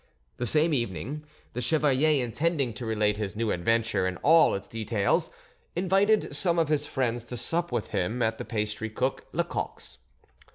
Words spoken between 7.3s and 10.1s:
sup with him at the pastrycook Lecoq's.